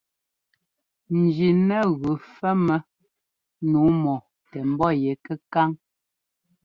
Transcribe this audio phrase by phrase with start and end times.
[1.33, 2.75] Jí nɛ gʉ fɛ́mmɛ
[3.69, 4.15] nǔu mɔ
[4.51, 5.69] tɛ ḿbɔ́ yɛ kɛkáŋ.